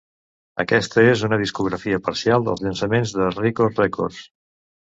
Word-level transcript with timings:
Aquesta 0.63 1.03
és 1.09 1.25
una 1.27 1.39
discografia 1.41 2.01
parcial 2.09 2.47
dels 2.49 2.65
llançaments 2.69 3.15
de 3.19 3.31
Rikos 3.37 3.79
Records. 3.83 4.27